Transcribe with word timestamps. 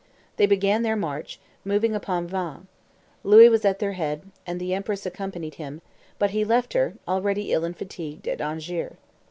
They 0.37 0.47
began 0.47 0.81
their 0.81 0.95
march, 0.95 1.39
moving 1.63 1.93
upon 1.93 2.25
Vannes; 2.27 2.65
Louis 3.23 3.49
was 3.49 3.63
at 3.65 3.77
their 3.77 3.91
head, 3.91 4.23
and 4.47 4.59
the 4.59 4.73
empress 4.73 5.05
accompanied 5.05 5.53
him, 5.61 5.83
but 6.17 6.31
he 6.31 6.43
left 6.43 6.73
her, 6.73 6.95
already 7.07 7.51
ill 7.53 7.63
and 7.63 7.77
fatigued, 7.77 8.27
at 8.27 8.41
Angers. 8.41 8.95